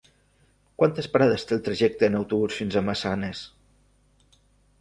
Quantes 0.81 1.09
parades 1.17 1.45
té 1.51 1.55
el 1.57 1.61
trajecte 1.69 2.09
en 2.09 2.19
autobús 2.21 2.57
fins 2.63 2.79
a 2.83 2.87
Massanes? 2.89 3.43